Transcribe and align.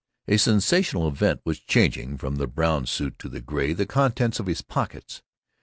A 0.27 0.37
sensational 0.37 1.07
event 1.07 1.41
was 1.45 1.59
changing 1.59 2.17
from 2.17 2.37
the 2.37 2.47
brown 2.47 2.87
suit 2.87 3.19
to 3.19 3.29
the 3.29 3.39
gray 3.39 3.71
the 3.71 3.85
contents 3.85 4.39
of 4.39 4.47
his 4.47 4.63
pockets. 4.63 5.21